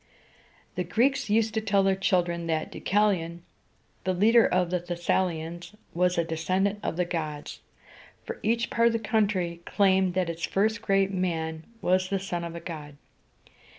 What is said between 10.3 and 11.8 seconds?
first great man